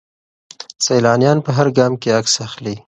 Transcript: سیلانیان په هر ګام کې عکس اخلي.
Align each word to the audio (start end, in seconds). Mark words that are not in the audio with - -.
سیلانیان 0.85 1.37
په 1.45 1.51
هر 1.57 1.67
ګام 1.77 1.93
کې 2.01 2.09
عکس 2.19 2.33
اخلي. 2.47 2.75